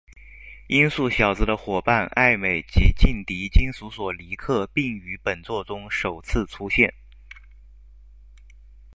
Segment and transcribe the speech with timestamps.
[0.67, 6.91] 音速小子的夥伴艾美及劲敌金属索尼克并于本作中首次出现。